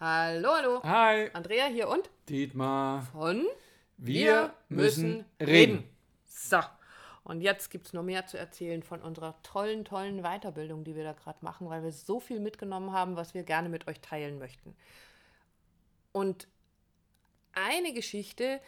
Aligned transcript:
Hallo, 0.00 0.50
hallo. 0.54 0.82
Hi, 0.84 1.28
Andrea 1.32 1.66
hier 1.66 1.88
und 1.88 2.08
Dietmar. 2.28 3.02
von 3.10 3.44
Wir 3.96 4.54
müssen 4.68 5.24
reden. 5.40 5.82
So, 6.24 6.60
und 7.24 7.40
jetzt 7.40 7.68
gibt 7.68 7.88
es 7.88 7.92
noch 7.92 8.04
mehr 8.04 8.24
zu 8.24 8.38
erzählen 8.38 8.84
von 8.84 9.02
unserer 9.02 9.34
tollen, 9.42 9.84
tollen 9.84 10.22
Weiterbildung, 10.22 10.84
die 10.84 10.94
wir 10.94 11.02
da 11.02 11.14
gerade 11.14 11.44
machen, 11.44 11.68
weil 11.68 11.82
wir 11.82 11.90
so 11.90 12.20
viel 12.20 12.38
mitgenommen 12.38 12.92
haben, 12.92 13.16
was 13.16 13.34
wir 13.34 13.42
gerne 13.42 13.68
mit 13.68 13.88
euch 13.88 14.00
teilen 14.00 14.38
möchten. 14.38 14.76
Und 16.12 16.46
eine 17.52 17.92
Geschichte, 17.92 18.60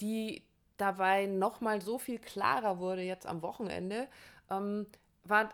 die 0.00 0.42
dabei 0.78 1.26
nochmal 1.26 1.80
so 1.80 2.00
viel 2.00 2.18
klarer 2.18 2.80
wurde 2.80 3.02
jetzt 3.02 3.26
am 3.26 3.40
Wochenende, 3.42 4.08
ähm, 4.50 4.88
war 5.22 5.48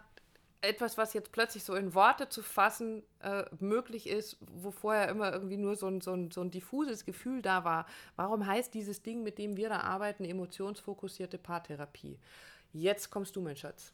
etwas, 0.61 0.98
was 0.98 1.12
jetzt 1.12 1.32
plötzlich 1.32 1.62
so 1.64 1.75
in 1.75 1.95
Worte 1.95 2.29
zu 2.29 2.43
fassen 2.43 3.02
äh, 3.20 3.45
möglich 3.61 4.08
ist, 4.08 4.38
wo 4.40 4.70
vorher 4.70 5.08
immer 5.08 5.32
irgendwie 5.32 5.57
nur 5.57 5.76
so 5.76 5.86
ein, 5.86 6.00
so, 6.00 6.12
ein, 6.12 6.31
so 6.31 6.40
ein 6.40 6.50
diffuses 6.50 7.04
Gefühl 7.04 7.43
da 7.43 7.64
war. 7.64 7.86
Warum 8.17 8.46
heißt 8.46 8.75
dieses 8.75 9.03
Ding, 9.03 9.22
mit 9.22 9.39
dem 9.39 9.57
wir 9.57 9.68
da 9.68 9.81
arbeiten, 9.81 10.25
emotionsfokussierte 10.25 11.39
Paartherapie? 11.39 12.18
Jetzt 12.72 13.11
kommst 13.11 13.36
du, 13.36 13.40
mein 13.40 13.57
Schatz. 13.57 13.93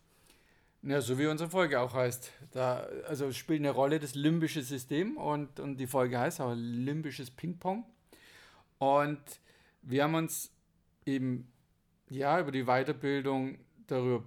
Ja, 0.82 1.00
so 1.00 1.18
wie 1.18 1.26
unsere 1.26 1.48
Folge 1.48 1.80
auch 1.80 1.94
heißt. 1.94 2.30
Da, 2.52 2.86
also 3.06 3.32
spielt 3.32 3.60
eine 3.60 3.70
Rolle 3.70 3.98
das 3.98 4.14
limbische 4.14 4.62
System 4.62 5.16
und, 5.16 5.60
und 5.60 5.78
die 5.78 5.86
Folge 5.86 6.18
heißt 6.18 6.40
auch 6.40 6.54
limbisches 6.54 7.30
Ping-Pong. 7.30 7.86
Und 8.78 9.20
wir 9.82 10.04
haben 10.04 10.14
uns 10.14 10.50
eben 11.06 11.50
ja 12.10 12.38
über 12.40 12.52
die 12.52 12.64
Weiterbildung 12.64 13.58
darüber 13.86 14.24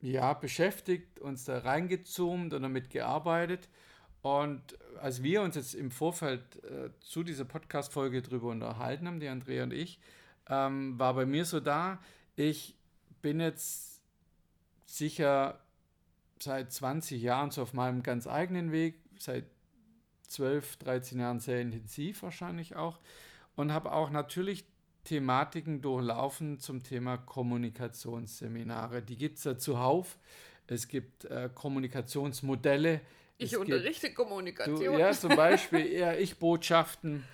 ja, 0.00 0.32
beschäftigt, 0.32 1.20
uns 1.20 1.44
da 1.44 1.58
reingezoomt 1.58 2.54
und 2.54 2.62
damit 2.62 2.90
gearbeitet. 2.90 3.68
Und 4.22 4.62
als 5.00 5.22
wir 5.22 5.42
uns 5.42 5.56
jetzt 5.56 5.74
im 5.74 5.90
Vorfeld 5.90 6.62
äh, 6.64 6.90
zu 7.00 7.22
dieser 7.22 7.44
Podcast-Folge 7.44 8.22
drüber 8.22 8.48
unterhalten 8.48 9.06
haben, 9.06 9.20
die 9.20 9.28
Andrea 9.28 9.62
und 9.62 9.72
ich, 9.72 10.00
ähm, 10.48 10.98
war 10.98 11.14
bei 11.14 11.26
mir 11.26 11.44
so 11.44 11.60
da, 11.60 12.00
ich 12.36 12.76
bin 13.22 13.40
jetzt 13.40 14.02
sicher 14.86 15.60
seit 16.40 16.72
20 16.72 17.20
Jahren 17.20 17.50
so 17.50 17.62
auf 17.62 17.74
meinem 17.74 18.02
ganz 18.02 18.26
eigenen 18.26 18.72
Weg, 18.72 19.00
seit 19.18 19.44
12, 20.28 20.76
13 20.78 21.20
Jahren 21.20 21.40
sehr 21.40 21.60
intensiv 21.60 22.22
wahrscheinlich 22.22 22.76
auch 22.76 23.00
und 23.56 23.72
habe 23.72 23.92
auch 23.92 24.10
natürlich 24.10 24.64
Thematiken 25.08 25.80
durchlaufen 25.80 26.58
zum 26.58 26.82
Thema 26.82 27.16
Kommunikationsseminare. 27.16 29.00
Die 29.00 29.16
gibt 29.16 29.38
es 29.38 29.44
ja 29.44 29.56
zuhauf. 29.56 30.18
Es 30.66 30.86
gibt 30.86 31.24
äh, 31.24 31.48
Kommunikationsmodelle. 31.54 33.00
Ich 33.38 33.54
es 33.54 33.58
unterrichte 33.58 34.12
Kommunikation. 34.12 34.78
Du, 34.78 34.98
ja, 34.98 35.12
zum 35.12 35.34
Beispiel 35.36 35.86
eher 35.86 36.20
Ich-Botschaften. 36.20 37.24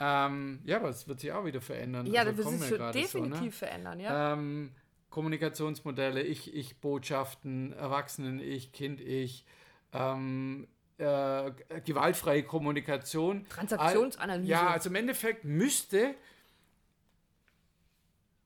Ähm, 0.00 0.58
ja, 0.64 0.78
aber 0.78 0.88
es 0.88 1.06
wird 1.06 1.20
sich 1.20 1.30
auch 1.30 1.44
wieder 1.44 1.60
verändern. 1.60 2.06
ja, 2.06 2.22
Also 2.22 2.42
das 2.42 2.70
wird 2.70 2.92
sich 2.94 3.02
definitiv 3.02 3.38
so, 3.38 3.44
ne? 3.44 3.52
verändern, 3.52 4.00
ja. 4.00 4.32
ähm, 4.32 4.72
Kommunikationsmodelle, 5.10 6.22
Ich, 6.22 6.52
Ich-Botschaften, 6.54 7.72
Erwachsenen-Ich, 7.74 8.72
Kind-Ich, 8.72 9.44
ähm, 9.92 10.66
äh, 10.98 11.52
gewaltfreie 11.84 12.42
Kommunikation. 12.42 13.46
Transaktionsanalyse. 13.48 14.50
Ja, 14.50 14.68
also 14.68 14.88
im 14.88 14.96
Endeffekt 14.96 15.44
müsste 15.44 16.14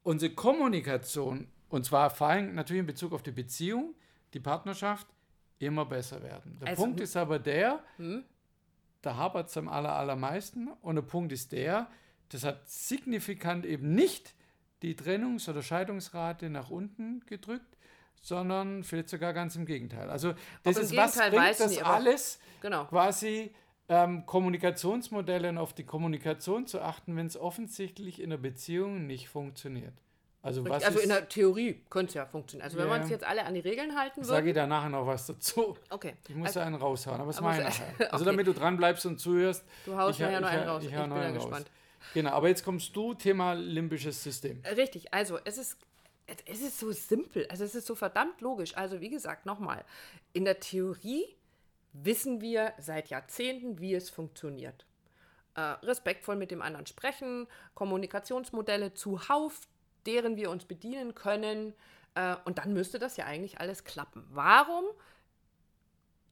unsere 0.05 0.33
Kommunikation, 0.34 1.48
und 1.69 1.84
zwar 1.84 2.10
vor 2.10 2.28
allem 2.28 2.55
natürlich 2.55 2.80
in 2.80 2.86
Bezug 2.86 3.12
auf 3.12 3.22
die 3.24 3.33
Beziehung, 3.33 3.94
die 4.33 4.41
Partnerschaft, 4.41 5.08
immer 5.58 5.84
besser 5.86 6.22
werden. 6.22 6.58
Der 6.60 6.69
Also, 6.69 6.83
Punkt 6.83 7.00
ist 7.00 7.16
aber 7.16 7.38
der, 7.38 7.83
Hm? 7.97 8.25
da 9.02 9.16
hapert 9.16 9.48
es 9.48 9.56
am 9.56 9.69
aller, 9.69 9.92
allermeisten. 9.94 10.69
Und 10.82 10.94
der 10.97 11.02
Punkt 11.02 11.32
ist 11.32 11.52
der, 11.52 11.88
das 12.28 12.44
hat 12.44 12.69
signifikant 12.69 13.64
eben 13.66 13.94
nicht 13.94 14.34
die 14.82 14.94
Trennungs- 14.94 15.48
oder 15.48 15.62
Scheidungsrate 15.62 16.50
nach 16.50 16.70
unten 16.70 17.20
gedrückt, 17.26 17.76
sondern 18.20 18.82
vielleicht 18.84 19.09
sogar 19.09 19.32
ganz 19.32 19.56
im 19.56 19.64
Gegenteil. 19.66 20.10
Also 20.10 20.34
das 20.62 20.76
ist, 20.76 20.94
was 20.97 21.12
Gegenteil 21.12 21.31
bringt 21.31 21.44
weiß 21.44 21.59
das 21.59 21.78
aber- 21.78 21.94
alles 21.94 22.38
Genau. 22.60 22.84
quasi 22.87 23.54
ähm, 23.89 24.25
Kommunikationsmodelle 24.27 25.49
und 25.50 25.59
auf 25.59 25.72
die 25.75 25.84
Kommunikation 25.84 26.67
zu 26.67 26.81
achten, 26.81 27.17
wenn 27.17 27.27
es 27.27 27.37
offensichtlich 27.37 28.21
in 28.21 28.31
der 28.31 28.39
Beziehung 28.39 29.06
nicht 29.06 29.28
funktioniert. 29.28 29.93
Also 30.43 30.62
was 30.69 30.84
Also 30.84 30.99
in 30.99 31.09
der 31.09 31.27
Theorie 31.28 31.83
könnte 31.89 32.09
es 32.11 32.15
ja 32.15 32.27
funktionieren. 32.27 32.65
Also 32.65 32.77
wenn 32.77 32.87
Ja. 32.87 32.94
wir 32.94 33.00
uns 33.00 33.11
jetzt 33.11 33.25
alle 33.25 33.47
an 33.47 33.55
die 33.55 33.61
Regeln 33.61 33.97
halten 33.99 34.23
sage 34.25 34.41
ich 34.50 34.55
würden. 34.55 34.69
da 34.71 34.77
nachher 34.77 34.91
noch 34.91 35.06
was 35.06 35.27
dazu. 35.27 35.77
Okay. 35.89 36.15
Ich 36.28 36.34
muss 36.34 36.49
Also, 36.49 36.61
da 36.61 36.67
einen 36.67 36.75
raushauen, 36.75 37.21
aber 37.21 37.31
aber 37.34 37.41
meine 37.43 37.62
ich 37.62 37.69
es- 37.69 37.81
nachher. 37.81 38.12
Also 38.12 38.25
okay. 38.25 38.33
damit 38.33 38.47
du 38.47 38.53
dran 38.53 38.77
bleibst 38.77 39.06
und 39.06 39.19
zuhörst. 39.19 39.65
Du 39.87 39.97
haust 39.97 40.19
ich, 40.19 40.25
nachher 40.27 40.41
noch 40.43 40.49
ich, 40.50 40.55
einen 40.59 40.69
raus. 40.69 40.83
Ich, 40.83 40.91
Ich 40.91 40.97
hau 40.99 41.03
bin 41.05 41.17
ja 41.17 41.25
raus. 41.28 41.34
gespannt. 41.34 41.71
Genau, 42.12 42.31
aber 42.33 42.49
jetzt 42.49 42.62
kommst 42.62 42.94
du, 42.94 43.15
Thema 43.15 43.55
limbisches 43.55 44.23
System. 44.23 44.62
Richtig, 44.77 45.15
also 45.15 45.39
es 45.47 45.56
ist, 45.56 45.78
es 46.44 46.61
ist 46.61 46.78
so 46.78 46.93
simpel, 46.93 47.47
also 47.49 47.65
es 47.65 47.75
ist 47.75 47.87
so 47.87 47.94
verdammt 47.94 48.43
logisch. 48.43 48.77
Also 48.77 49.00
wie 49.00 49.09
gesagt, 49.09 49.47
nochmal, 49.47 49.83
in 50.34 50.44
der 50.44 50.61
Theorie 50.61 51.25
wissen 51.94 52.41
wir 52.41 52.75
seit 52.78 53.09
Jahrzehnten, 53.09 53.81
wie 53.81 53.94
es 53.94 54.10
funktioniert. 54.10 54.84
Äh, 55.55 55.60
respektvoll 55.60 56.37
mit 56.37 56.50
dem 56.50 56.60
anderen 56.60 56.87
sprechen, 56.87 57.47
Kommunikationsmodelle 57.75 58.93
zuhauf, 58.94 59.60
deren 60.05 60.37
wir 60.37 60.50
uns 60.50 60.65
bedienen 60.65 61.15
können. 61.15 61.72
Äh, 62.15 62.37
und 62.44 62.59
dann 62.59 62.72
müsste 62.72 62.99
das 62.99 63.16
ja 63.16 63.25
eigentlich 63.25 63.60
alles 63.60 63.84
klappen. 63.84 64.27
Warum 64.31 64.84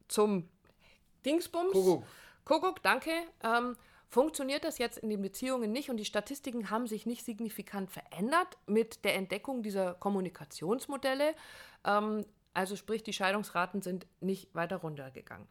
zum 0.08 0.48
Dingsbums? 1.24 1.72
Kuckuck. 1.72 2.04
Kuckuck, 2.44 2.82
danke. 2.82 3.12
Ähm, 3.44 3.76
funktioniert 4.08 4.64
das 4.64 4.78
jetzt 4.78 4.98
in 4.98 5.08
den 5.08 5.22
Beziehungen 5.22 5.70
nicht 5.70 5.88
und 5.88 5.96
die 5.96 6.04
Statistiken 6.04 6.70
haben 6.70 6.88
sich 6.88 7.06
nicht 7.06 7.24
signifikant 7.24 7.90
verändert 7.90 8.58
mit 8.66 9.04
der 9.04 9.14
Entdeckung 9.14 9.62
dieser 9.62 9.94
Kommunikationsmodelle. 9.94 11.34
Ähm, 11.84 12.26
also 12.54 12.76
sprich, 12.76 13.02
die 13.02 13.12
Scheidungsraten 13.12 13.82
sind 13.82 14.06
nicht 14.20 14.54
weiter 14.54 14.76
runtergegangen. 14.76 15.48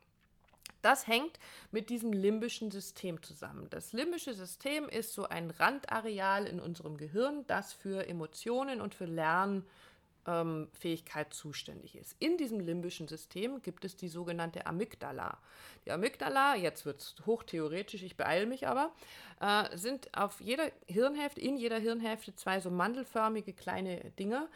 Das 0.81 1.07
hängt 1.07 1.39
mit 1.71 1.89
diesem 1.89 2.11
limbischen 2.11 2.71
System 2.71 3.21
zusammen. 3.21 3.67
Das 3.69 3.93
limbische 3.93 4.33
System 4.33 4.89
ist 4.89 5.13
so 5.13 5.27
ein 5.27 5.51
Randareal 5.51 6.47
in 6.47 6.59
unserem 6.59 6.97
Gehirn, 6.97 7.45
das 7.47 7.71
für 7.73 8.07
Emotionen 8.07 8.81
und 8.81 8.95
für 8.95 9.05
Lernfähigkeit 9.05 11.31
zuständig 11.33 11.95
ist. 11.95 12.15
In 12.19 12.37
diesem 12.37 12.59
limbischen 12.59 13.07
System 13.07 13.61
gibt 13.61 13.85
es 13.85 13.95
die 13.95 14.07
sogenannte 14.07 14.65
Amygdala. 14.65 15.37
Die 15.85 15.91
Amygdala, 15.91 16.55
jetzt 16.55 16.83
wird 16.85 17.01
es 17.01 17.15
hochtheoretisch, 17.27 18.01
ich 18.01 18.17
beeile 18.17 18.47
mich 18.47 18.67
aber, 18.67 18.91
äh, 19.39 19.77
sind 19.77 20.17
auf 20.17 20.41
jeder 20.41 20.71
Hirnhälfte, 20.87 21.41
in 21.41 21.57
jeder 21.57 21.77
Hirnhälfte 21.77 22.35
zwei 22.35 22.59
so 22.59 22.71
mandelförmige 22.71 23.53
kleine 23.53 23.99
Dinger, 24.17 24.47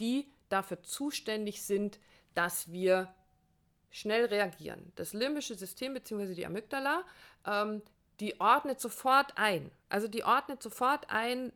die 0.00 0.26
dafür 0.48 0.82
zuständig 0.82 1.62
sind, 1.62 1.98
dass 2.34 2.70
wir 2.72 3.12
schnell 3.90 4.26
reagieren. 4.26 4.92
Das 4.96 5.12
limbische 5.12 5.54
System 5.54 5.94
bzw. 5.94 6.34
die 6.34 6.46
Amygdala, 6.46 7.04
ähm, 7.46 7.82
die 8.20 8.40
ordnet 8.40 8.80
sofort 8.80 9.36
ein. 9.36 9.70
Also 9.88 10.08
die 10.08 10.24
ordnet 10.24 10.62
sofort 10.62 11.10
ein 11.10 11.52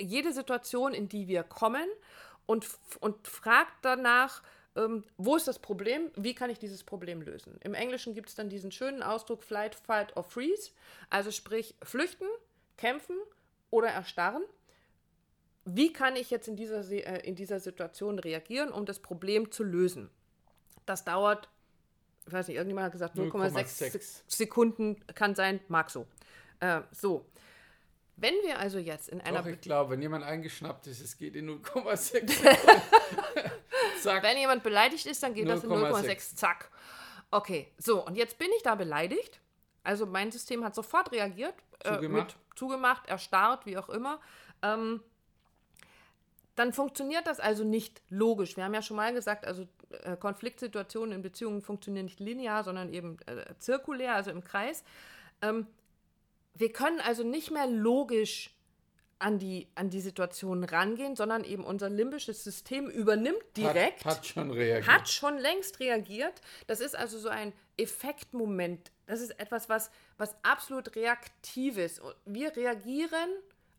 jede 0.00 0.32
Situation, 0.32 0.94
in 0.94 1.08
die 1.08 1.28
wir 1.28 1.42
kommen 1.42 1.86
und, 2.46 2.66
und 3.00 3.26
fragt 3.26 3.72
danach, 3.82 4.42
ähm, 4.76 5.04
wo 5.16 5.36
ist 5.36 5.48
das 5.48 5.58
Problem, 5.58 6.10
wie 6.16 6.34
kann 6.34 6.50
ich 6.50 6.58
dieses 6.58 6.82
Problem 6.84 7.22
lösen. 7.22 7.58
Im 7.62 7.74
Englischen 7.74 8.14
gibt 8.14 8.28
es 8.28 8.34
dann 8.34 8.48
diesen 8.48 8.72
schönen 8.72 9.02
Ausdruck 9.02 9.44
Flight, 9.44 9.74
Fight 9.74 10.16
or 10.16 10.24
Freeze, 10.24 10.70
also 11.10 11.30
sprich 11.30 11.74
flüchten, 11.82 12.26
kämpfen 12.76 13.16
oder 13.70 13.88
erstarren. 13.88 14.42
Wie 15.64 15.92
kann 15.92 16.16
ich 16.16 16.30
jetzt 16.30 16.48
in 16.48 16.56
dieser, 16.56 16.82
Se- 16.82 17.04
äh, 17.04 17.26
in 17.26 17.34
dieser 17.36 17.60
Situation 17.60 18.18
reagieren, 18.18 18.70
um 18.70 18.84
das 18.86 18.98
Problem 18.98 19.50
zu 19.52 19.62
lösen? 19.62 20.10
Das 20.86 21.04
dauert, 21.04 21.48
ich 22.26 22.32
weiß 22.32 22.48
nicht, 22.48 22.56
irgendjemand 22.56 22.86
hat 22.86 22.92
gesagt 22.92 23.16
0,6 23.16 23.52
0,6. 23.92 24.20
Sekunden 24.26 25.04
kann 25.14 25.34
sein, 25.34 25.60
mag 25.68 25.90
so. 25.90 26.06
Äh, 26.60 26.80
so. 26.90 27.26
Wenn 28.16 28.34
wir 28.44 28.58
also 28.58 28.78
jetzt 28.78 29.08
in 29.08 29.20
einer 29.20 29.40
Doch, 29.42 29.46
ich 29.48 29.60
glaube, 29.60 29.90
wenn 29.90 30.02
jemand 30.02 30.24
eingeschnappt 30.24 30.86
ist, 30.86 31.00
es 31.00 31.16
geht 31.16 31.34
in 31.34 31.48
0,6. 31.62 32.26
Zack. 34.02 34.22
Wenn 34.22 34.36
jemand 34.38 34.62
beleidigt 34.62 35.06
ist, 35.06 35.22
dann 35.22 35.34
geht 35.34 35.48
das 35.48 35.64
in 35.64 35.70
0,6. 35.70 36.06
0,6. 36.06 36.36
Zack. 36.36 36.70
Okay, 37.30 37.68
so, 37.78 38.04
und 38.04 38.16
jetzt 38.16 38.38
bin 38.38 38.48
ich 38.56 38.62
da 38.62 38.74
beleidigt. 38.74 39.40
Also 39.84 40.06
mein 40.06 40.30
System 40.30 40.64
hat 40.64 40.74
sofort 40.74 41.10
reagiert. 41.12 41.54
Äh, 41.84 41.94
Zugemacht. 41.94 42.36
mit 42.36 42.58
zugemacht, 42.58 43.06
erstarrt, 43.08 43.66
wie 43.66 43.76
auch 43.78 43.88
immer. 43.88 44.20
Ähm, 44.62 45.02
dann 46.54 46.72
funktioniert 46.72 47.26
das 47.26 47.40
also 47.40 47.64
nicht 47.64 48.02
logisch. 48.08 48.56
Wir 48.56 48.64
haben 48.64 48.74
ja 48.74 48.82
schon 48.82 48.96
mal 48.96 49.12
gesagt, 49.14 49.46
also 49.46 49.66
äh, 50.04 50.16
Konfliktsituationen 50.16 51.12
in 51.12 51.22
Beziehungen 51.22 51.62
funktionieren 51.62 52.06
nicht 52.06 52.20
linear, 52.20 52.62
sondern 52.64 52.92
eben 52.92 53.16
äh, 53.26 53.54
zirkulär, 53.58 54.14
also 54.14 54.30
im 54.30 54.44
Kreis. 54.44 54.84
Ähm, 55.40 55.66
wir 56.54 56.72
können 56.72 57.00
also 57.00 57.24
nicht 57.24 57.50
mehr 57.50 57.66
logisch 57.66 58.50
an 59.18 59.38
die, 59.38 59.68
an 59.76 59.88
die 59.88 60.00
Situation 60.00 60.64
rangehen, 60.64 61.16
sondern 61.16 61.44
eben 61.44 61.64
unser 61.64 61.88
limbisches 61.88 62.42
System 62.42 62.90
übernimmt 62.90 63.56
direkt. 63.56 64.04
Hat, 64.04 64.18
hat 64.18 64.26
schon 64.26 64.50
reagiert. 64.50 64.92
Hat 64.92 65.08
schon 65.08 65.38
längst 65.38 65.80
reagiert. 65.80 66.40
Das 66.66 66.80
ist 66.80 66.96
also 66.96 67.18
so 67.18 67.28
ein 67.28 67.52
Effektmoment. 67.76 68.90
Das 69.06 69.20
ist 69.20 69.38
etwas, 69.38 69.68
was, 69.68 69.90
was 70.18 70.34
absolut 70.42 70.96
reaktiv 70.96 71.78
ist. 71.78 72.02
Wir 72.26 72.54
reagieren 72.56 73.30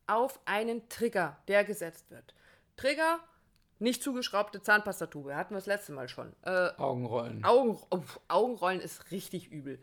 auf 0.07 0.39
einen 0.45 0.87
Trigger, 0.89 1.37
der 1.47 1.63
gesetzt 1.63 2.09
wird. 2.09 2.33
Trigger, 2.75 3.19
nicht 3.79 4.01
zugeschraubte 4.01 4.61
Zahnpastatube, 4.61 5.35
hatten 5.35 5.53
wir 5.53 5.57
das 5.57 5.65
letzte 5.65 5.91
Mal 5.91 6.07
schon. 6.07 6.33
Äh, 6.43 6.69
Augenrollen. 6.77 7.43
Augen, 7.43 7.79
oh, 7.89 8.01
Augenrollen 8.27 8.79
ist 8.79 9.11
richtig 9.11 9.51
übel. 9.51 9.79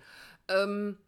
Ähm, 0.48 0.98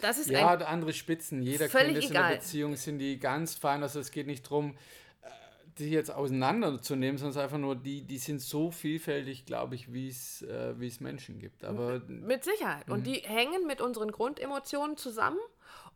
das 0.00 0.18
ist 0.18 0.30
ja, 0.30 0.46
andere 0.46 0.92
Spitzen. 0.92 1.42
Jeder 1.42 1.68
kennt 1.68 1.96
es 1.96 2.06
in 2.06 2.12
der 2.12 2.36
Beziehung, 2.36 2.76
sind 2.76 2.98
die 2.98 3.18
ganz 3.18 3.54
fein. 3.54 3.82
Also 3.82 4.00
es 4.00 4.10
geht 4.10 4.26
nicht 4.26 4.46
darum, 4.46 4.76
äh, 5.22 5.28
die 5.78 5.90
jetzt 5.90 6.10
auseinanderzunehmen, 6.10 7.18
sondern 7.18 7.42
einfach 7.42 7.58
nur, 7.58 7.76
die, 7.76 8.02
die 8.02 8.18
sind 8.18 8.40
so 8.40 8.70
vielfältig, 8.70 9.44
glaube 9.44 9.74
ich, 9.74 9.92
wie 9.92 10.08
es 10.08 10.42
äh, 10.42 10.72
es 10.84 11.00
Menschen 11.00 11.38
gibt. 11.38 11.64
Aber, 11.64 12.00
mit 12.06 12.44
Sicherheit. 12.44 12.88
Und 12.88 13.00
mhm. 13.00 13.04
die 13.04 13.18
hängen 13.20 13.66
mit 13.66 13.80
unseren 13.80 14.10
Grundemotionen 14.10 14.96
zusammen. 14.96 15.38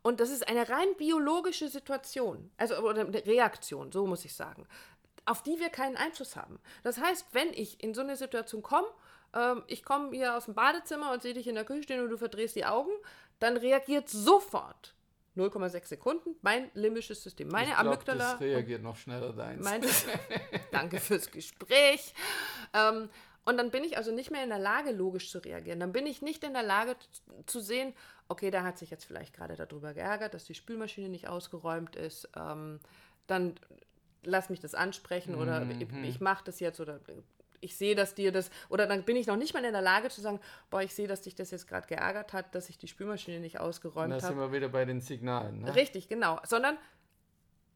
Und 0.05 0.19
das 0.19 0.29
ist 0.29 0.47
eine 0.47 0.69
rein 0.69 0.89
biologische 0.99 1.67
Situation, 1.67 2.51
also 2.57 2.77
oder 2.77 3.01
eine 3.01 3.25
Reaktion, 3.25 3.91
so 3.91 4.05
muss 4.05 4.23
ich 4.23 4.35
sagen, 4.35 4.67
auf 5.25 5.41
die 5.41 5.59
wir 5.59 5.69
keinen 5.69 5.97
Einfluss 5.97 6.35
haben. 6.35 6.59
Das 6.83 6.99
heißt, 6.99 7.25
wenn 7.31 7.51
ich 7.51 7.81
in 7.83 7.95
so 7.95 8.01
eine 8.01 8.15
Situation 8.15 8.61
komme, 8.61 8.85
ähm, 9.33 9.63
ich 9.65 9.83
komme 9.83 10.15
hier 10.15 10.37
aus 10.37 10.45
dem 10.45 10.53
Badezimmer 10.53 11.11
und 11.11 11.23
sehe 11.23 11.33
dich 11.33 11.47
in 11.47 11.55
der 11.55 11.65
Küche 11.65 11.81
stehen 11.81 12.01
und 12.01 12.11
du 12.11 12.17
verdrehst 12.17 12.55
die 12.55 12.65
Augen, 12.65 12.91
dann 13.39 13.57
reagiert 13.57 14.07
sofort 14.07 14.93
0,6 15.35 15.87
Sekunden 15.87 16.35
mein 16.43 16.69
limbisches 16.75 17.23
System, 17.23 17.47
meine 17.47 17.69
ich 17.69 17.73
glaub, 17.73 17.87
Amygdala. 17.87 18.33
Das 18.33 18.41
reagiert 18.41 18.83
noch 18.83 18.97
schneller 18.97 19.33
deins. 19.33 19.63
Mein, 19.63 19.81
danke 20.71 20.99
fürs 20.99 21.31
Gespräch. 21.31 22.13
Ähm, 22.75 23.09
und 23.45 23.57
dann 23.57 23.69
bin 23.69 23.83
ich 23.83 23.97
also 23.97 24.11
nicht 24.11 24.31
mehr 24.31 24.43
in 24.43 24.49
der 24.49 24.59
Lage, 24.59 24.91
logisch 24.91 25.29
zu 25.29 25.37
reagieren. 25.37 25.79
Dann 25.79 25.93
bin 25.93 26.07
ich 26.07 26.21
nicht 26.21 26.43
in 26.43 26.53
der 26.53 26.63
Lage 26.63 26.95
zu 27.45 27.59
sehen, 27.59 27.93
okay, 28.27 28.49
da 28.49 28.63
hat 28.63 28.79
sich 28.79 28.89
jetzt 28.89 29.05
vielleicht 29.05 29.35
gerade 29.35 29.55
darüber 29.55 29.93
geärgert, 29.93 30.33
dass 30.33 30.45
die 30.45 30.55
Spülmaschine 30.55 31.09
nicht 31.09 31.27
ausgeräumt 31.27 31.95
ist. 31.95 32.27
Ähm, 32.35 32.79
dann 33.27 33.55
lass 34.23 34.49
mich 34.49 34.59
das 34.59 34.73
ansprechen 34.73 35.35
oder 35.35 35.61
mhm. 35.61 35.81
ich, 35.81 36.09
ich 36.09 36.19
mache 36.19 36.43
das 36.43 36.59
jetzt 36.59 36.79
oder 36.79 36.99
ich 37.61 37.75
sehe, 37.75 37.95
dass 37.95 38.15
dir 38.15 38.31
das, 38.31 38.49
oder 38.69 38.87
dann 38.87 39.03
bin 39.03 39.15
ich 39.15 39.27
noch 39.27 39.37
nicht 39.37 39.53
mal 39.53 39.63
in 39.63 39.73
der 39.73 39.81
Lage 39.81 40.09
zu 40.09 40.21
sagen, 40.21 40.39
boah, 40.69 40.81
ich 40.81 40.93
sehe, 40.93 41.07
dass 41.07 41.21
dich 41.21 41.35
das 41.35 41.51
jetzt 41.51 41.67
gerade 41.67 41.87
geärgert 41.87 42.33
hat, 42.33 42.53
dass 42.55 42.69
ich 42.69 42.77
die 42.77 42.87
Spülmaschine 42.87 43.39
nicht 43.39 43.59
ausgeräumt 43.59 44.11
habe. 44.11 44.21
Da 44.21 44.27
sind 44.27 44.37
wir 44.37 44.51
wieder 44.51 44.69
bei 44.69 44.85
den 44.85 45.01
Signalen. 45.01 45.61
Ne? 45.61 45.75
Richtig, 45.75 46.07
genau. 46.07 46.39
Sondern 46.45 46.77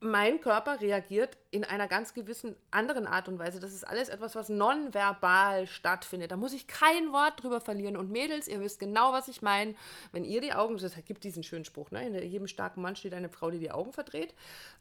mein 0.01 0.40
Körper 0.40 0.80
reagiert 0.80 1.38
in 1.51 1.66
einer 1.66 1.88
ganz 1.88 2.13
gewissen 2.13 2.56
anderen 2.72 3.06
Art 3.06 3.28
und 3.28 3.38
Weise. 3.38 3.60
Das 3.60 3.74
ist 3.74 3.86
alles 3.86 4.07
etwas, 4.07 4.36
was 4.36 4.48
nonverbal 4.48 5.68
stattfindet. 5.68 6.31
Da 6.31 6.38
muss 6.38 6.54
ich 6.54 6.68
kein 6.68 7.12
Wort 7.12 7.44
drüber 7.44 7.60
verlieren. 7.60 7.98
Und 7.98 8.10
Mädels, 8.10 8.48
ihr 8.48 8.62
wisst 8.62 8.80
genau, 8.80 9.12
was 9.12 9.28
ich 9.28 9.42
meine. 9.42 9.75
Wenn 10.12 10.24
ihr 10.24 10.40
die 10.40 10.54
Augen, 10.54 10.75
es 10.75 10.96
gibt 11.06 11.24
diesen 11.24 11.44
schönen 11.44 11.66
Spruch, 11.66 11.92
ne? 11.92 12.07
in 12.07 12.31
jedem 12.31 12.48
starken 12.48 12.81
Mann 12.81 12.96
steht 12.96 13.13
eine 13.13 13.30
Frau, 13.30 13.51
die 13.51 13.60
die 13.60 13.72
Augen 13.72 13.92
verdreht. 13.92 14.34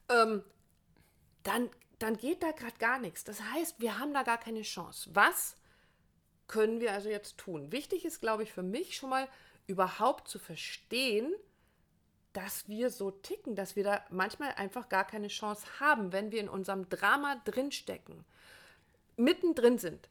Ähm, 0.09 0.45
dann 1.43 1.69
dann 1.99 2.17
geht 2.17 2.43
da 2.43 2.53
gerade 2.53 2.79
gar 2.79 2.99
nichts. 2.99 3.25
Das 3.25 3.43
heißt, 3.43 3.81
wir 3.81 3.99
haben 3.99 4.15
da 4.15 4.23
gar 4.23 4.39
keine 4.39 4.63
Chance. 4.63 5.11
Was 5.15 5.57
können 6.47 6.81
wir 6.81 6.93
also 6.93 7.09
jetzt 7.09 7.39
tun? 7.39 7.73
Wichtig 7.73 8.05
ist, 8.05 8.21
glaube 8.21 8.43
ich, 8.45 8.53
für 8.53 8.63
mich 8.63 8.97
schon 8.97 9.11
mal 9.11 9.29
überhaupt 9.67 10.29
zu 10.29 10.39
verstehen, 10.39 11.35
dass 12.39 12.69
wir 12.69 12.91
so 12.91 13.11
ticken, 13.11 13.57
dass 13.57 13.75
wir 13.75 13.83
da 13.83 14.05
manchmal 14.11 14.53
einfach 14.55 14.89
gar 14.89 15.05
keine 15.05 15.27
Chance 15.27 15.67
haben, 15.81 16.13
wenn 16.13 16.31
wir 16.31 16.41
in 16.41 16.49
unserem 16.49 16.89
Drama 16.89 17.41
drinstecken, 17.45 18.25
mittendrin 19.17 19.79
sind. 19.79 20.09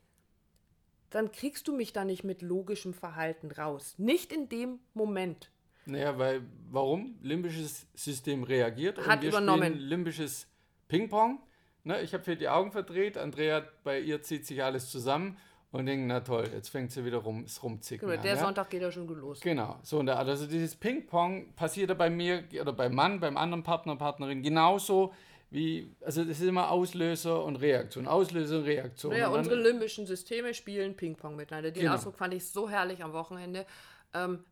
Dann 1.09 1.31
kriegst 1.31 1.69
du 1.69 1.73
mich 1.73 1.93
da 1.93 2.03
nicht 2.03 2.25
mit 2.25 2.41
logischem 2.41 2.93
Verhalten 2.93 3.49
raus. 3.49 3.95
Nicht 3.97 4.33
in 4.33 4.49
dem 4.49 4.79
Moment. 4.93 5.49
Naja, 5.85 6.17
weil 6.17 6.41
warum? 6.69 7.17
Limbisches 7.21 7.87
System 7.95 8.43
reagiert 8.43 8.97
Hat 9.07 9.19
und 9.19 9.21
wir 9.21 9.29
übernommen. 9.29 9.71
spielen 9.73 9.87
limbisches 9.87 10.47
Ping-Pong 10.89 11.41
Ne, 11.87 12.01
ich 12.01 12.13
habe 12.13 12.25
hier 12.25 12.35
die 12.35 12.49
Augen 12.49 12.73
verdreht, 12.73 13.17
Andrea, 13.17 13.65
bei 13.85 14.01
ihr 14.01 14.21
zieht 14.21 14.45
sich 14.45 14.61
alles 14.61 14.91
zusammen 14.91 15.37
und 15.71 15.85
denkt, 15.85 16.07
na 16.07 16.21
toll, 16.21 16.49
jetzt 16.53 16.69
fängt 16.69 16.91
sie 16.91 17.03
wieder 17.03 17.17
rum, 17.17 17.45
ist 17.45 17.61
rumzicken. 17.61 18.07
Genau, 18.07 18.21
der 18.21 18.33
an, 18.33 18.39
Sonntag 18.39 18.69
geht 18.69 18.81
ja 18.81 18.91
schon 18.91 19.07
los. 19.07 19.41
Genau, 19.41 19.79
so 19.83 19.99
und 19.99 20.09
also 20.09 20.47
dieses 20.47 20.75
Ping-Pong 20.75 21.53
passiert 21.55 21.95
bei 21.97 22.09
mir 22.09 22.43
oder 22.59 22.73
beim 22.73 22.95
Mann, 22.95 23.19
beim 23.19 23.37
anderen 23.37 23.63
Partner, 23.63 23.95
Partnerin 23.95 24.41
genauso 24.41 25.13
wie, 25.49 25.95
also 26.01 26.23
das 26.23 26.39
ist 26.39 26.47
immer 26.47 26.71
Auslöser 26.71 27.43
und 27.43 27.57
Reaktion, 27.57 28.07
Auslöser 28.07 28.57
und 28.59 28.63
Reaktion. 28.65 29.15
Ja, 29.15 29.29
unsere 29.29 29.55
limbischen 29.55 30.05
Systeme 30.05 30.53
spielen 30.53 30.95
Ping-Pong 30.95 31.35
miteinander. 31.35 31.71
Den 31.71 31.83
genau. 31.83 31.95
Ausdruck 31.95 32.17
fand 32.17 32.33
ich 32.33 32.45
so 32.45 32.69
herrlich 32.69 33.03
am 33.03 33.13
Wochenende. 33.13 33.65
Ähm, 34.13 34.43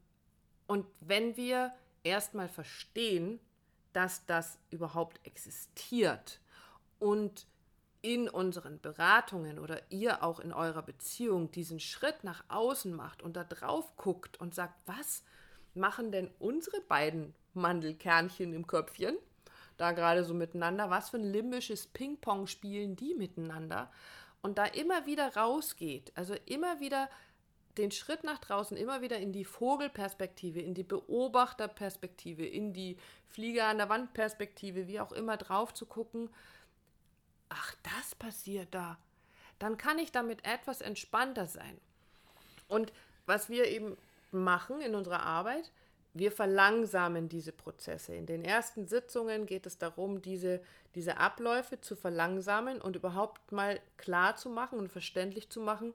und 0.67 0.85
wenn 1.01 1.35
wir 1.35 1.73
erstmal 2.03 2.47
verstehen, 2.47 3.39
dass 3.91 4.25
das 4.25 4.57
überhaupt 4.71 5.19
existiert, 5.25 6.39
und 6.99 7.45
in 8.05 8.29
unseren 8.29 8.79
Beratungen 8.79 9.57
oder 9.57 9.81
ihr 9.89 10.21
auch 10.21 10.39
in 10.39 10.53
eurer 10.53 10.83
Beziehung 10.83 11.49
diesen 11.49 11.79
Schritt 11.79 12.23
nach 12.23 12.43
außen 12.49 12.93
macht 12.93 13.23
und 13.23 13.35
da 13.35 13.43
drauf 13.43 13.97
guckt 13.97 14.39
und 14.39 14.53
sagt, 14.53 14.75
was 14.85 15.23
machen 15.73 16.11
denn 16.11 16.29
unsere 16.37 16.81
beiden 16.81 17.33
Mandelkernchen 17.55 18.53
im 18.53 18.67
Köpfchen 18.67 19.17
da 19.77 19.91
gerade 19.91 20.23
so 20.23 20.35
miteinander? 20.35 20.91
Was 20.91 21.09
für 21.09 21.17
ein 21.17 21.23
limbisches 21.23 21.87
Ping-Pong 21.87 22.45
spielen 22.45 22.95
die 22.95 23.15
miteinander? 23.15 23.91
Und 24.43 24.59
da 24.59 24.65
immer 24.65 25.07
wieder 25.07 25.35
rausgeht, 25.35 26.11
also 26.13 26.35
immer 26.45 26.79
wieder 26.79 27.09
den 27.79 27.89
Schritt 27.89 28.23
nach 28.23 28.37
draußen, 28.37 28.77
immer 28.77 29.01
wieder 29.01 29.17
in 29.17 29.33
die 29.33 29.45
Vogelperspektive, 29.45 30.59
in 30.59 30.75
die 30.75 30.83
Beobachterperspektive, 30.83 32.45
in 32.45 32.71
die 32.71 32.97
Flieger 33.25 33.65
an 33.65 33.79
der 33.79 33.89
Wandperspektive, 33.89 34.87
wie 34.87 34.99
auch 34.99 35.11
immer 35.11 35.37
drauf 35.37 35.73
zu 35.73 35.87
gucken, 35.87 36.29
ach, 37.49 37.75
das 37.83 38.15
passiert 38.15 38.69
da, 38.71 38.97
dann 39.59 39.77
kann 39.77 39.99
ich 39.99 40.11
damit 40.11 40.45
etwas 40.45 40.81
entspannter 40.81 41.47
sein. 41.47 41.79
Und 42.67 42.91
was 43.25 43.49
wir 43.49 43.65
eben 43.65 43.97
machen 44.31 44.81
in 44.81 44.95
unserer 44.95 45.23
Arbeit, 45.23 45.71
wir 46.13 46.31
verlangsamen 46.31 47.27
diese 47.27 47.51
Prozesse. 47.51 48.15
In 48.15 48.25
den 48.25 48.45
ersten 48.45 48.87
Sitzungen 48.87 49.45
geht 49.45 49.65
es 49.65 49.77
darum, 49.77 50.21
diese, 50.21 50.61
diese 50.95 51.17
Abläufe 51.17 51.81
zu 51.81 51.95
verlangsamen 51.95 52.81
und 52.81 52.95
überhaupt 52.95 53.51
mal 53.51 53.79
klar 53.97 54.37
zu 54.37 54.49
machen 54.49 54.79
und 54.79 54.89
verständlich 54.89 55.49
zu 55.49 55.59
machen, 55.59 55.93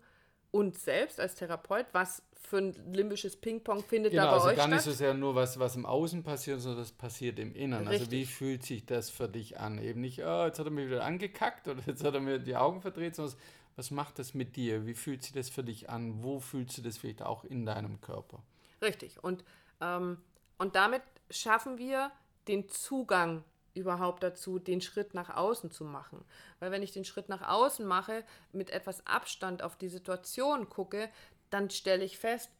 uns 0.51 0.85
selbst 0.85 1.21
als 1.21 1.35
Therapeut, 1.35 1.87
was 1.93 2.23
für 2.33 2.59
ein 2.59 2.73
limbisches 2.93 3.37
Ping-Pong 3.37 3.85
findet 3.85 4.11
genau, 4.11 4.25
da 4.25 4.31
bei 4.31 4.37
also 4.37 4.49
euch 4.49 4.57
gar 4.57 4.69
nicht 4.69 4.83
so 4.83 4.91
sehr 4.91 5.15
nur 5.15 5.35
was, 5.37 5.59
was 5.59 5.77
im 5.77 5.87
Außen 5.87 6.25
passiert, 6.25 6.61
sondern 6.61 6.81
das 6.81 6.91
passiert 6.91 7.39
im 7.39 7.55
Inneren. 7.55 7.87
Richtig. 7.87 8.01
Also 8.01 8.11
wie 8.11 8.27
fühlt 8.27 8.65
sich 8.65 8.87
das 8.87 9.11
für 9.11 9.29
dich 9.29 9.61
an? 9.61 9.79
Eben 9.79 10.01
nicht, 10.01 10.21
oh, 10.25 10.47
jetzt 10.47 10.59
hat 10.59 10.67
er 10.67 10.73
mir 10.73 10.87
wieder 10.87 11.05
angekackt 11.05 11.69
oder 11.69 11.81
jetzt 11.87 12.03
hat 12.03 12.15
er 12.15 12.21
mir 12.21 12.39
die 12.39 12.57
Augen 12.57 12.81
verdreht, 12.81 13.15
sondern 13.15 13.37
was 13.77 13.91
macht 13.91 14.19
das 14.19 14.35
mit 14.35 14.57
dir? 14.57 14.87
Wie 14.87 14.95
fühlt 14.95 15.23
sich 15.23 15.33
das 15.33 15.49
für 15.49 15.63
dich 15.63 15.89
an? 15.89 16.23
Wo 16.23 16.41
fühlst 16.41 16.77
du 16.79 16.83
das 16.83 16.99
vielleicht 16.99 17.23
auch 17.23 17.45
in 17.45 17.65
deinem 17.65 18.01
Körper? 18.01 18.43
Richtig. 18.83 19.23
Und, 19.23 19.45
ähm, 19.81 20.19
und 20.59 20.75
damit 20.75 21.03
schaffen 21.31 21.79
wir 21.79 22.11
den 22.49 22.69
Zugang 22.69 23.45
überhaupt 23.75 24.23
dazu, 24.23 24.59
den 24.59 24.81
Schritt 24.81 25.15
nach 25.15 25.31
außen 25.31 25.71
zu 25.71 25.85
machen. 25.85 26.25
Weil 26.59 26.71
wenn 26.71 26.83
ich 26.83 26.93
den 26.93 27.05
Schritt 27.05 27.29
nach 27.29 27.49
außen 27.49 27.87
mache, 27.87 28.25
mit 28.53 28.71
etwas 28.71 29.07
Abstand 29.07 29.63
auf 29.63 29.77
die 29.77 29.89
Situation 29.89 30.69
gucke, 30.69 31.09
dann 31.51 31.71
stelle 31.71 32.05
ich 32.05 32.19
fest, 32.19 32.51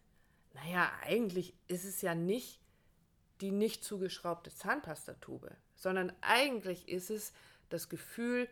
naja, 0.55 0.91
eigentlich 1.03 1.55
ist 1.69 1.85
es 1.85 2.03
ja 2.03 2.15
nicht 2.15 2.61
die 3.41 3.53
nicht 3.53 3.85
zugeschraubte 3.85 4.55
Zahnpastatube, 4.55 5.57
sondern 5.75 6.13
eigentlich 6.21 6.89
ist 6.89 7.11
es 7.11 7.33
das 7.71 7.89
Gefühl, 7.89 8.49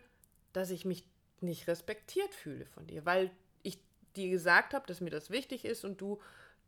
dass 0.53 0.71
ich 0.71 0.85
mich 0.85 1.05
nicht 1.41 1.67
respektiert 1.67 2.33
fühle 2.33 2.65
von 2.65 2.87
dir, 2.87 3.05
weil 3.05 3.31
ich 3.61 3.79
dir 4.15 4.29
gesagt 4.29 4.73
habe, 4.73 4.87
dass 4.87 5.01
mir 5.01 5.11
das 5.11 5.29
wichtig 5.29 5.65
ist 5.65 5.85
und 5.85 6.01
du 6.01 6.19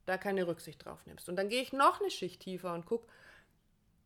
da 0.06 0.18
keine 0.18 0.48
Rücksicht 0.48 0.86
drauf 0.86 1.06
nimmst. 1.06 1.30
Und 1.30 1.36
dann 1.36 1.50
gehe 1.50 1.62
ich 1.62 1.74
noch 1.74 2.00
eine 2.00 2.12
Schicht 2.12 2.42
tiefer 2.42 2.74
und 2.74 2.86
gucke, 2.86 3.08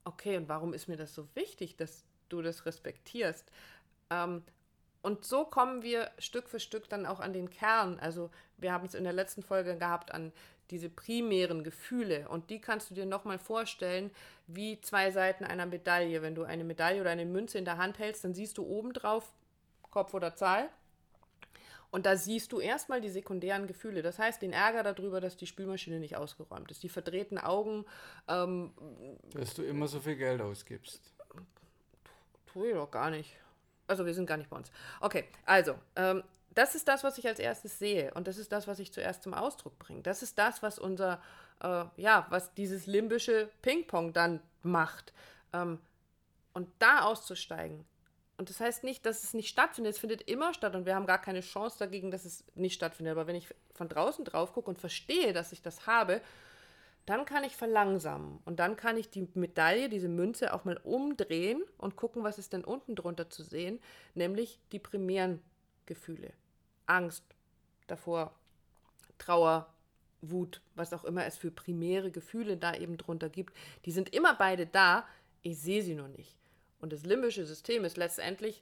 okay, 0.06 0.38
und 0.38 0.48
warum 0.48 0.74
ist 0.74 0.88
mir 0.88 0.98
das 0.98 1.14
so 1.14 1.28
wichtig, 1.36 1.76
dass 1.76 2.06
du 2.30 2.42
das 2.42 2.66
respektierst? 2.66 3.52
Ähm, 4.10 4.44
und 5.02 5.24
so 5.24 5.46
kommen 5.46 5.84
wir 5.84 6.10
Stück 6.18 6.50
für 6.50 6.60
Stück 6.60 6.90
dann 6.90 7.06
auch 7.06 7.20
an 7.20 7.34
den 7.34 7.50
Kern. 7.52 8.00
Also 8.00 8.32
wir 8.58 8.72
haben 8.72 8.86
es 8.86 8.96
in 8.96 9.04
der 9.04 9.14
letzten 9.14 9.44
Folge 9.44 9.78
gehabt 9.78 10.12
an 10.12 10.32
diese 10.72 10.90
primären 10.90 11.64
Gefühle. 11.64 12.28
Und 12.28 12.50
die 12.50 12.60
kannst 12.60 12.90
du 12.90 12.96
dir 12.96 13.06
nochmal 13.06 13.38
vorstellen 13.38 14.10
wie 14.48 14.82
zwei 14.82 15.12
Seiten 15.12 15.44
einer 15.44 15.68
Medaille. 15.68 16.24
Wenn 16.24 16.34
du 16.34 16.44
eine 16.44 16.64
Medaille 16.64 17.02
oder 17.02 17.12
eine 17.12 17.26
Münze 17.26 17.60
in 17.60 17.66
der 17.66 17.78
Hand 17.78 18.00
hältst, 18.00 18.24
dann 18.24 18.34
siehst 18.34 18.58
du 18.58 18.66
oben 18.66 18.94
drauf 18.94 19.32
Kopf 19.92 20.14
oder 20.16 20.36
Zahl. 20.36 20.70
Und 21.96 22.06
da 22.06 22.18
siehst 22.18 22.52
du 22.52 22.60
erstmal 22.60 23.00
die 23.00 23.10
sekundären 23.10 23.68
Gefühle. 23.68 24.02
Das 24.02 24.20
heißt, 24.20 24.42
den 24.42 24.52
Ärger 24.52 24.84
darüber, 24.84 25.22
dass 25.22 25.38
die 25.38 25.48
Spülmaschine 25.48 26.02
nicht 26.02 26.18
ausgeräumt 26.18 26.70
ist, 26.70 26.84
die 26.84 26.90
verdrehten 26.90 27.38
Augen. 27.38 27.86
Ähm, 28.28 28.74
dass 29.34 29.54
du 29.54 29.64
immer 29.64 29.88
so 29.88 30.02
viel 30.02 30.18
Geld 30.18 30.42
ausgibst 30.42 31.14
Pui, 32.48 32.74
doch 32.74 32.92
gar 32.92 33.10
nicht. 33.12 33.38
Also 33.88 34.06
wir 34.06 34.14
sind 34.14 34.26
gar 34.26 34.36
nicht 34.36 34.50
bei 34.50 34.58
uns. 34.58 34.74
Okay, 35.00 35.24
also, 35.46 35.76
ähm, 35.96 36.22
das 36.54 36.76
ist 36.76 36.86
das, 36.90 37.06
was 37.06 37.18
ich 37.18 37.28
als 37.30 37.40
erstes 37.40 37.80
sehe 37.80 38.14
und 38.14 38.28
das 38.28 38.38
ist 38.38 38.52
das, 38.52 38.68
was 38.68 38.80
ich 38.80 38.92
zuerst 38.92 39.24
zum 39.24 39.34
Ausdruck 39.34 39.80
bringe. 39.80 40.02
Das 40.02 40.22
ist 40.22 40.38
das, 40.38 40.62
was 40.62 40.78
unser, 40.78 41.22
äh, 41.64 41.86
ja, 41.96 42.28
was 42.30 42.54
dieses 42.56 42.88
limbische 42.88 43.50
Ping-Pong 43.62 44.12
dann 44.12 44.42
macht. 44.64 45.14
Ähm, 45.54 45.80
und 46.52 46.68
da 46.80 47.06
auszusteigen. 47.06 47.86
Und 48.38 48.50
das 48.50 48.60
heißt 48.60 48.84
nicht, 48.84 49.06
dass 49.06 49.24
es 49.24 49.34
nicht 49.34 49.48
stattfindet. 49.48 49.94
Es 49.94 50.00
findet 50.00 50.24
immer 50.24 50.54
statt 50.54 50.76
und 50.76 50.86
wir 50.86 50.96
haben 50.96 51.06
gar 51.06 51.22
keine 51.22 51.42
Chance 51.42 51.78
dagegen, 51.80 52.12
dass 52.12 52.26
es 52.26 52.44
nicht 52.56 52.74
stattfindet. 52.74 53.12
Aber 53.12 53.28
wenn 53.28 53.36
ich 53.36 53.48
von 53.74 53.88
draußen 53.88 54.26
drauf 54.26 54.54
gucke 54.54 54.70
und 54.70 54.80
verstehe, 54.80 55.32
dass 55.32 55.54
ich 55.54 55.62
das 55.62 55.88
habe, 55.88 56.22
dann 57.06 57.26
kann 57.26 57.44
ich 57.44 57.56
verlangsamen 57.56 58.40
und 58.46 58.60
dann 58.60 58.76
kann 58.76 58.98
ich 58.98 59.10
die 59.10 59.28
Medaille, 59.36 59.90
diese 59.90 60.10
Münze 60.10 60.54
auch 60.54 60.66
mal 60.66 60.78
umdrehen 60.78 61.64
und 61.78 61.96
gucken, 61.96 62.24
was 62.24 62.40
ist 62.40 62.52
denn 62.52 62.64
unten 62.64 62.96
drunter 62.96 63.30
zu 63.30 63.44
sehen, 63.44 63.80
nämlich 64.16 64.60
die 64.72 64.80
primären 64.80 65.40
Gefühle. 65.86 66.34
Angst 66.88 67.24
davor, 67.88 68.34
Trauer, 69.20 69.72
Wut, 70.22 70.62
was 70.74 70.94
auch 70.94 71.04
immer 71.04 71.26
es 71.26 71.38
für 71.38 71.52
primäre 71.52 72.10
Gefühle 72.10 72.58
da 72.58 72.74
eben 72.74 72.98
drunter 72.98 73.30
gibt, 73.30 73.56
die 73.86 73.92
sind 73.92 74.14
immer 74.14 74.34
beide 74.34 74.66
da, 74.66 75.08
ich 75.44 75.60
sehe 75.60 75.84
sie 75.84 75.94
nur 75.94 76.08
nicht. 76.08 76.36
Und 76.80 76.94
das 76.94 77.04
limbische 77.04 77.46
System 77.46 77.86
ist 77.86 77.98
letztendlich 77.98 78.62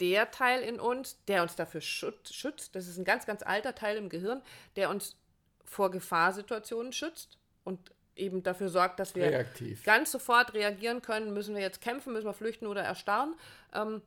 der 0.00 0.30
Teil 0.30 0.62
in 0.62 0.80
uns, 0.80 1.18
der 1.28 1.42
uns 1.42 1.56
dafür 1.56 1.80
schützt. 1.80 2.74
Das 2.74 2.86
ist 2.86 2.96
ein 2.96 3.04
ganz, 3.04 3.26
ganz 3.26 3.42
alter 3.42 3.74
Teil 3.74 3.96
im 3.96 4.08
Gehirn, 4.08 4.42
der 4.76 4.90
uns 4.90 5.16
vor 5.64 5.90
Gefahrsituationen 5.90 6.92
schützt 6.92 7.38
und 7.64 7.92
eben 8.16 8.42
dafür 8.42 8.68
sorgt, 8.68 8.98
dass 8.98 9.14
wir 9.14 9.24
Reaktiv. 9.24 9.84
ganz 9.84 10.10
sofort 10.10 10.54
reagieren 10.54 11.02
können. 11.02 11.32
Müssen 11.32 11.54
wir 11.54 11.62
jetzt 11.62 11.80
kämpfen, 11.80 12.12
müssen 12.12 12.26
wir 12.26 12.34
flüchten 12.34 12.66
oder 12.66 12.82
erstarren. 12.82 13.34
Ähm, 13.74 14.02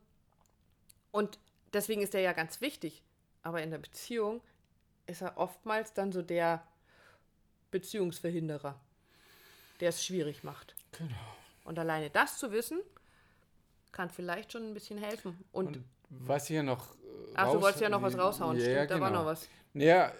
und 1.12 1.40
deswegen 1.74 2.02
ist 2.02 2.16
er 2.16 2.22
ja 2.22 2.34
ganz 2.34 2.60
wichtig. 2.62 3.04
Aber 3.44 3.62
in 3.62 3.72
der 3.72 3.78
Beziehung 3.78 4.42
ist 5.06 5.22
er 5.22 5.38
oftmals 5.38 5.94
dann 5.94 6.12
so 6.12 6.22
der 6.22 6.66
Beziehungsverhinderer, 7.72 8.80
der 9.80 9.90
es 9.90 10.04
schwierig 10.06 10.44
macht. 10.44 10.76
Genau. 10.98 11.16
Und 11.64 11.80
alleine 11.80 12.10
das 12.10 12.38
zu 12.38 12.52
wissen, 12.52 12.80
kann 13.92 14.10
vielleicht 14.10 14.52
schon 14.52 14.64
ein 14.64 14.74
bisschen 14.74 14.98
helfen. 14.98 15.38
Und, 15.52 15.68
Und 15.78 15.84
was 16.10 16.48
hier 16.48 16.64
noch. 16.64 16.92
äh, 16.96 16.98
ach, 17.36 17.46
du 17.48 17.54
raus- 17.54 17.62
wolltest 17.64 17.82
ja 17.82 17.90
noch 17.90 18.02
was 18.02 18.18
raushauen, 18.18 18.58
Ja, 18.58 18.64
stimmt, 18.64 18.92
da 18.92 19.00
war 19.00 19.10
genau. 19.10 19.22
noch 19.22 19.28
was. 19.28 19.48
Naja, 19.74 20.12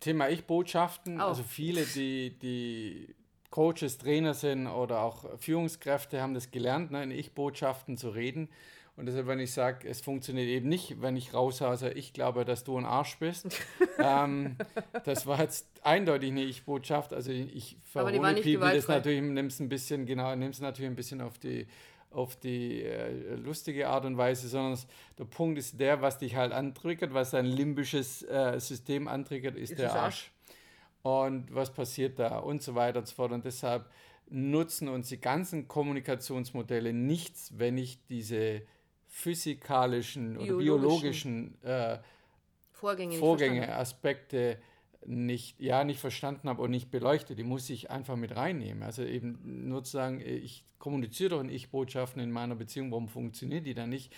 Thema 0.00 0.28
Ich-Botschaften. 0.28 1.20
Also 1.20 1.42
viele, 1.42 1.84
die, 1.84 2.38
die 2.38 3.14
Coaches, 3.50 3.98
Trainer 3.98 4.34
sind 4.34 4.66
oder 4.68 5.00
auch 5.00 5.24
Führungskräfte 5.38 6.20
haben 6.20 6.34
das 6.34 6.50
gelernt, 6.50 6.90
ne, 6.90 7.02
in 7.02 7.10
Ich-Botschaften 7.10 7.96
zu 7.96 8.10
reden. 8.10 8.48
Und 8.98 9.06
deshalb, 9.06 9.28
wenn 9.28 9.38
ich 9.38 9.52
sage, 9.52 9.88
es 9.88 10.00
funktioniert 10.00 10.48
eben 10.48 10.68
nicht, 10.68 11.00
wenn 11.00 11.16
ich 11.16 11.32
raushause, 11.32 11.92
ich 11.92 12.12
glaube, 12.12 12.44
dass 12.44 12.64
du 12.64 12.76
ein 12.76 12.84
Arsch 12.84 13.16
bist. 13.20 13.46
ähm, 14.00 14.56
das 15.04 15.24
war 15.24 15.40
jetzt 15.40 15.68
eindeutig 15.84 16.32
eine 16.32 16.42
Ich-Botschaft. 16.42 17.14
Also 17.14 17.30
ich 17.30 17.76
nicht 18.34 18.42
people 18.42 18.74
das 18.74 18.88
natürlich, 18.88 19.22
nimm's 19.22 19.60
ein 19.60 19.68
bisschen, 19.68 20.04
genau, 20.04 20.34
nimm's 20.34 20.60
natürlich 20.60 20.90
ein 20.90 20.96
bisschen 20.96 21.20
auf 21.20 21.38
die 21.38 21.68
auf 22.10 22.36
die 22.36 22.82
äh, 22.82 23.36
lustige 23.36 23.88
Art 23.88 24.04
und 24.04 24.16
Weise, 24.16 24.48
sondern 24.48 24.72
es, 24.72 24.86
der 25.18 25.26
Punkt 25.26 25.58
ist 25.58 25.78
der, 25.78 26.00
was 26.00 26.18
dich 26.18 26.34
halt 26.34 26.52
antriggert, 26.52 27.12
was 27.14 27.30
dein 27.30 27.46
limbisches 27.46 28.22
äh, 28.22 28.58
System 28.58 29.06
antriggert, 29.06 29.56
ist, 29.56 29.72
Ist 29.72 29.78
der 29.78 29.90
es 29.90 29.94
Arsch. 29.94 30.32
Und 31.02 31.54
was 31.54 31.72
passiert 31.72 32.18
da 32.18 32.38
und 32.38 32.62
so 32.62 32.74
weiter 32.74 33.00
und 33.00 33.06
so 33.06 33.14
fort. 33.14 33.30
Und 33.30 33.44
deshalb 33.44 33.88
nutzen 34.30 34.88
uns 34.88 35.08
die 35.08 35.20
ganzen 35.20 35.68
Kommunikationsmodelle 35.68 36.92
nichts, 36.92 37.52
wenn 37.58 37.78
ich 37.78 38.04
diese 38.06 38.62
physikalischen 39.08 40.36
oder 40.36 40.58
Biologischen. 40.58 41.56
biologischen 41.58 41.64
äh, 41.64 41.98
Vorgänge. 42.72 43.16
Vorgänge. 43.16 43.74
Aspekte 43.74 44.58
nicht, 45.04 45.58
ja, 45.60 45.84
nicht 45.84 46.00
verstanden 46.00 46.48
habe 46.48 46.62
und 46.62 46.70
nicht 46.70 46.90
beleuchte, 46.90 47.34
die 47.34 47.42
muss 47.42 47.68
ich 47.70 47.90
einfach 47.90 48.16
mit 48.16 48.36
reinnehmen. 48.36 48.82
Also 48.82 49.02
eben 49.02 49.68
nur 49.68 49.82
zu 49.84 49.92
sagen, 49.92 50.20
ich 50.20 50.64
kommuniziere 50.78 51.30
doch 51.30 51.40
in 51.40 51.48
Ich-Botschaften 51.48 52.20
in 52.22 52.30
meiner 52.30 52.54
Beziehung, 52.54 52.90
warum 52.90 53.08
funktioniert 53.08 53.66
die 53.66 53.74
dann 53.74 53.90
nicht? 53.90 54.12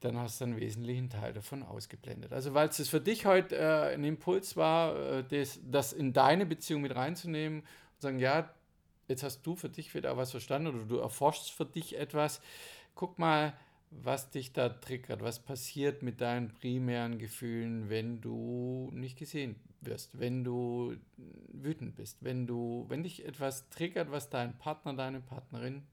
Dann 0.00 0.18
hast 0.18 0.40
du 0.40 0.46
einen 0.46 0.58
wesentlichen 0.58 1.10
Teil 1.10 1.32
davon 1.32 1.62
ausgeblendet. 1.62 2.32
Also 2.32 2.54
weil 2.54 2.68
es 2.68 2.88
für 2.88 3.00
dich 3.00 3.26
heute 3.26 3.56
äh, 3.56 3.94
ein 3.94 4.02
Impuls 4.02 4.56
war, 4.56 4.96
äh, 4.96 5.24
das, 5.24 5.60
das 5.64 5.92
in 5.92 6.12
deine 6.12 6.44
Beziehung 6.44 6.82
mit 6.82 6.94
reinzunehmen 6.94 7.60
und 7.60 8.00
sagen, 8.00 8.18
ja, 8.18 8.52
jetzt 9.06 9.22
hast 9.22 9.42
du 9.42 9.54
für 9.54 9.68
dich 9.68 9.94
wieder 9.94 10.16
was 10.16 10.32
verstanden 10.32 10.68
oder 10.68 10.84
du 10.84 10.96
erforschst 10.96 11.52
für 11.52 11.66
dich 11.66 11.96
etwas. 11.96 12.40
Guck 12.94 13.18
mal, 13.18 13.52
was 14.00 14.30
dich 14.30 14.52
da 14.52 14.68
triggert, 14.68 15.22
was 15.22 15.38
passiert 15.38 16.02
mit 16.02 16.20
deinen 16.20 16.48
primären 16.48 17.18
Gefühlen, 17.18 17.90
wenn 17.90 18.20
du 18.20 18.90
nicht 18.92 19.18
gesehen 19.18 19.56
wirst, 19.80 20.18
wenn 20.18 20.44
du 20.44 20.96
wütend 21.16 21.96
bist, 21.96 22.22
wenn 22.22 22.46
du, 22.46 22.86
wenn 22.88 23.02
dich 23.02 23.26
etwas 23.26 23.68
triggert, 23.68 24.10
was 24.10 24.30
dein 24.30 24.56
Partner, 24.58 24.94
deine 24.94 25.20
Partnerin, 25.20 25.86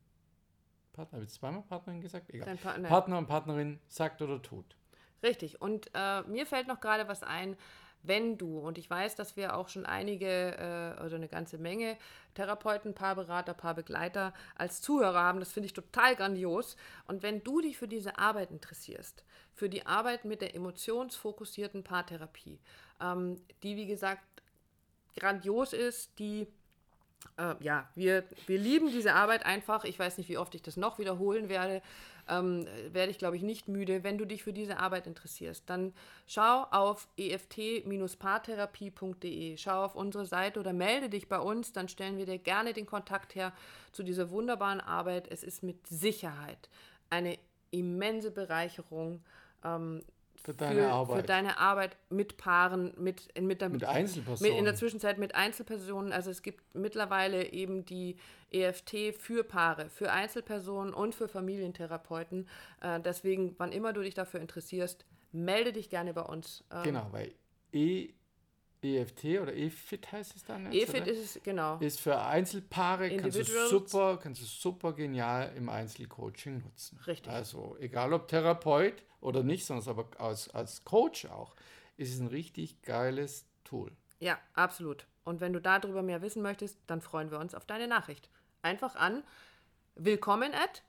Partner, 0.94 1.18
habe 1.18 1.26
ich 1.26 1.32
zweimal 1.32 1.62
Partnerin 1.64 2.02
gesagt? 2.02 2.30
Egal. 2.30 2.46
Dein 2.46 2.58
Partner. 2.58 2.88
Partner 2.90 3.18
und 3.18 3.28
Partnerin 3.28 3.80
sagt 3.88 4.22
oder 4.22 4.42
tut. 4.42 4.76
Richtig. 5.24 5.62
Und 5.62 5.90
äh, 5.94 6.22
mir 6.24 6.46
fällt 6.46 6.68
noch 6.68 6.80
gerade 6.80 7.08
was 7.08 7.24
ein, 7.24 7.58
wenn 8.04 8.38
du, 8.38 8.60
und 8.60 8.78
ich 8.78 8.90
weiß, 8.90 9.16
dass 9.16 9.36
wir 9.36 9.56
auch 9.56 9.68
schon 9.68 9.86
einige, 9.86 10.26
äh, 10.26 11.00
also 11.00 11.16
eine 11.16 11.28
ganze 11.28 11.58
Menge 11.58 11.98
Therapeuten, 12.34 12.94
Paarberater, 12.94 13.54
Paarbegleiter 13.54 14.34
als 14.56 14.82
Zuhörer 14.82 15.20
haben, 15.20 15.40
das 15.40 15.52
finde 15.52 15.68
ich 15.68 15.74
total 15.74 16.16
grandios. 16.16 16.78
Und 17.08 17.24
wenn 17.24 17.44
du 17.44 17.62
dich 17.62 17.78
für 17.78 17.88
diese 17.88 18.18
Arbeit 18.18 18.52
interessierst, 18.52 19.24
für 19.54 19.70
die 19.70 19.86
Arbeit 19.86 20.26
mit 20.26 20.42
der 20.42 20.56
emotionsfokussierten 20.56 21.84
Paartherapie, 21.84 22.60
ähm, 23.02 23.42
die, 23.64 23.76
wie 23.76 23.88
gesagt, 23.88 24.24
grandios 25.16 25.74
ist, 25.74 26.18
die 26.20 26.48
äh, 27.38 27.56
ja, 27.62 27.88
wir, 27.96 28.26
wir 28.48 28.58
lieben 28.58 28.92
diese 28.92 29.14
Arbeit 29.14 29.46
einfach. 29.46 29.86
Ich 29.86 29.98
weiß 29.98 30.18
nicht, 30.18 30.28
wie 30.30 30.38
oft 30.38 30.54
ich 30.56 30.62
das 30.62 30.76
noch 30.78 31.00
wiederholen 31.00 31.50
werde. 31.50 31.82
Ähm, 32.28 32.68
werde 32.92 33.12
ich, 33.12 33.18
glaube 33.18 33.38
ich, 33.38 33.42
nicht 33.42 33.68
müde. 33.68 34.04
Wenn 34.04 34.20
du 34.20 34.26
dich 34.26 34.44
für 34.44 34.54
diese 34.54 34.78
Arbeit 34.78 35.08
interessierst, 35.08 35.68
dann 35.68 35.94
schau 36.28 36.68
auf 36.70 37.08
eft-paartherapie.de. 37.18 39.58
Schau 39.58 39.84
auf 39.84 39.96
unsere 39.96 40.26
Seite 40.26 40.60
oder 40.60 40.74
melde 40.74 41.10
dich 41.10 41.28
bei 41.28 41.40
uns. 41.40 41.74
Dann 41.74 41.90
stellen 41.90 42.18
wir 42.18 42.28
dir 42.28 42.38
gerne 42.38 42.74
den 42.74 42.86
Kontakt 42.86 43.34
her 43.36 43.52
zu 43.92 44.04
dieser 44.04 44.30
wunderbaren 44.30 44.82
Arbeit. 44.82 45.28
Es 45.30 45.44
ist 45.44 45.64
mit 45.64 45.88
Sicherheit 45.88 46.70
eine 47.10 47.40
immense 47.72 48.32
Bereicherung. 48.32 49.24
Ähm, 49.64 50.04
Für 50.44 50.54
deine 50.54 50.82
für, 50.82 50.88
Arbeit. 50.88 51.18
Für 51.18 51.28
deine 51.28 51.58
Arbeit 51.58 51.98
mit 52.10 52.38
Paaren, 52.38 52.94
mit, 52.98 53.28
mit, 53.40 53.62
der, 53.62 53.70
Mit 53.70 53.82
mit, 53.82 53.90
Einzelpersonen. 53.90 54.56
in 54.56 54.66
der 54.66 54.76
Zwischenzeit 54.76 55.18
mit 55.18 55.36
Einzelpersonen. 55.36 56.12
Also 56.14 56.32
es 56.32 56.42
gibt 56.42 56.64
mittlerweile 56.74 57.52
eben 57.52 57.86
die 57.86 58.18
EFT 58.52 59.16
für 59.18 59.44
Paare, 59.44 59.90
für 59.90 60.12
Einzelpersonen 60.12 60.94
und 60.94 61.14
für 61.14 61.28
Familientherapeuten. 61.28 62.48
Äh, 62.82 63.00
deswegen, 63.02 63.56
wann 63.58 63.72
immer 63.72 63.94
du 63.94 64.02
dich 64.02 64.14
dafür 64.14 64.40
interessierst, 64.40 65.06
melde 65.32 65.74
dich 65.74 65.90
gerne 65.90 66.14
bei 66.14 66.22
uns. 66.22 66.64
Ähm, 66.72 66.84
Genau, 66.84 67.08
weil 67.12 67.34
e, 67.74 68.10
EFT 68.82 69.40
oder 69.42 69.56
EFIT 69.56 70.12
heißt 70.12 70.36
es 70.36 70.44
dann 70.44 70.72
jetzt, 70.72 70.90
EFIT 70.90 71.02
oder? 71.02 71.12
ist 71.12 71.36
es, 71.36 71.44
genau. 71.44 71.78
ist 71.80 72.00
für 72.00 72.20
Einzelpaare, 72.22 73.16
kannst 73.18 73.38
du 73.38 73.44
super, 73.44 74.18
kannst 74.22 74.42
du 74.42 74.46
super 74.46 74.94
genial 74.94 75.54
im 75.56 75.70
Einzelcoaching 75.70 76.64
nutzen. 76.64 77.00
Richtig. 77.06 77.32
Also 77.32 77.76
egal 77.80 78.14
ob 78.14 78.28
Therapeut 78.28 79.04
oder 79.22 79.44
nicht, 79.44 79.66
sondern 79.66 79.88
aber 79.90 80.10
als, 80.20 80.50
als 80.50 80.84
Coach 80.86 81.26
auch, 81.26 81.56
ist 81.98 82.14
es 82.14 82.20
ein 82.20 82.28
richtig 82.28 82.82
geiles 82.82 83.46
Tool. 83.64 83.92
Ja, 84.20 84.38
absolut. 84.54 85.06
Und 85.24 85.42
wenn 85.42 85.54
du 85.54 85.62
darüber 85.62 86.02
mehr 86.02 86.22
wissen 86.22 86.42
möchtest, 86.42 86.80
dann 86.88 87.02
freuen 87.02 87.32
wir 87.32 87.40
uns 87.40 87.54
auf 87.54 87.66
deine 87.66 87.88
Nachricht. 87.88 88.30
Einfach 88.62 88.96
an 88.96 89.24
willkommen 89.96 90.54
at 90.54 90.84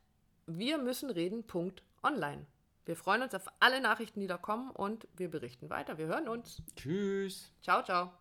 wir 0.47 0.79
müssen 0.79 1.11
reden.online. 1.11 2.47
Wir 2.85 2.97
freuen 2.97 3.23
uns 3.23 3.35
auf 3.35 3.47
alle 3.61 3.81
Nachrichten, 3.81 4.21
die 4.21 4.27
da 4.27 4.39
kommen 4.39 4.71
und 4.71 5.07
wir 5.17 5.31
berichten 5.31 5.71
weiter. 5.71 5.99
Wir 5.99 6.07
hören 6.07 6.29
uns. 6.29 6.63
Tschüss. 6.77 7.53
Ciao, 7.63 7.83
ciao. 7.83 8.20